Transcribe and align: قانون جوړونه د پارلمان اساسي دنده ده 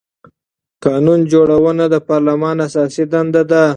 قانون 0.85 1.19
جوړونه 1.31 1.85
د 1.93 1.95
پارلمان 2.09 2.55
اساسي 2.67 3.03
دنده 3.13 3.43
ده 3.51 3.63